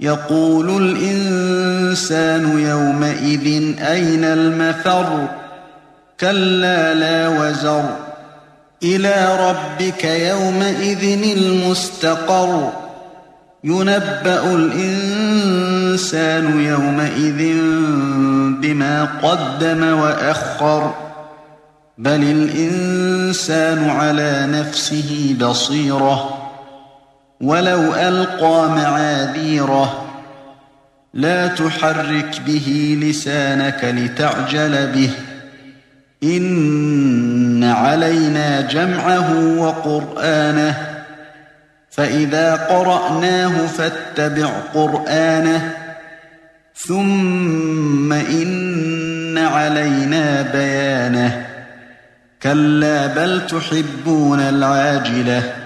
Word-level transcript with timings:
يقول 0.00 0.82
الإنسان 0.82 2.58
يومئذ 2.58 3.74
أين 3.80 4.24
المفر؟ 4.24 5.28
كلا 6.20 6.94
لا 6.94 7.28
وزر. 7.28 7.84
إلى 8.82 9.38
ربك 9.50 10.04
يومئذ 10.04 11.36
المستقر. 11.36 12.72
ينبأ 13.64 14.54
الإنسان 14.54 16.44
يومئذ 16.60 17.60
بما 18.60 19.08
قدم 19.22 19.98
وأخر. 19.98 20.94
بل 21.98 22.22
الإنسان 22.22 23.90
على 23.90 24.46
نفسه 24.50 25.36
بصيرة. 25.40 26.35
ولو 27.40 27.94
ألقى 27.94 28.70
معاذيره 28.70 30.06
لا 31.14 31.46
تحرك 31.46 32.40
به 32.46 32.98
لسانك 33.02 33.84
لتعجل 33.84 34.86
به. 34.86 35.10
إن 36.24 37.64
علينا 37.64 38.60
جمعه 38.60 39.58
وقرآنه 39.58 40.74
فإذا 41.90 42.54
قرأناه 42.56 43.66
فاتبع 43.66 44.48
قرآنه. 44.74 45.74
ثم 46.74 48.12
إن 48.12 49.38
علينا 49.38 50.42
بيانه. 50.42 51.46
كلا 52.42 53.06
بل 53.06 53.46
تحبون 53.46 54.40
العاجلة. 54.40 55.65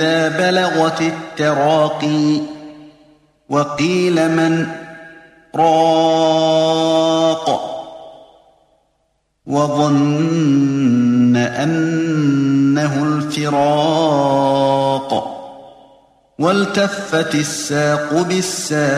إذا 0.00 0.28
بلغت 0.28 1.00
التراقي 1.00 2.40
وقيل 3.50 4.28
من؟ 4.28 4.66
راق. 5.56 7.60
وظن 9.46 11.36
أنه 11.36 13.02
الفراق. 13.02 13.60
والتفت 16.38 17.34
الساق 17.34 18.22
بالساق. 18.22 18.90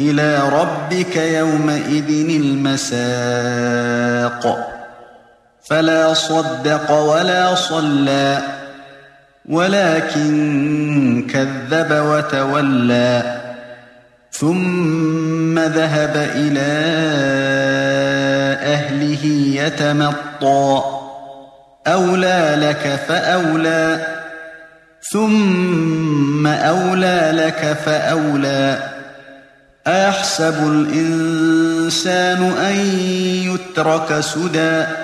إلى 0.00 0.48
ربك 0.48 1.16
يومئذ 1.16 2.40
المساق. 2.40 4.73
فلا 5.70 6.14
صدق 6.14 6.90
ولا 6.90 7.54
صلى 7.54 8.38
ولكن 9.48 11.26
كذب 11.32 11.90
وتولى. 11.90 13.40
ثم 14.32 15.58
ذهب 15.58 16.30
إلى 16.34 16.72
أهله 18.62 19.26
يتمطى. 19.62 20.82
أولى 21.86 22.56
لك 22.58 23.00
فأولى 23.08 24.06
ثم 25.12 26.46
أولى 26.46 27.30
لك 27.34 27.76
فأولى. 27.86 28.78
أيحسب 29.86 30.54
الإنسان 30.68 32.42
أن 32.42 32.74
يترك 33.54 34.20
سدى. 34.20 35.03